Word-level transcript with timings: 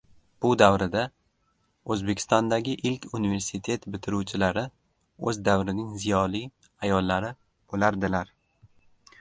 Bu 0.43 0.51
davrada 0.59 1.01
Oʻzbekistondagi 1.95 2.73
ilk 2.91 3.05
universitet 3.19 3.85
bitiruvchilari, 3.97 4.63
oʻz 5.33 5.41
davrining 5.51 5.95
ziyoli 6.07 6.43
ayollari 6.89 7.31
boʻlardilar... 7.75 8.35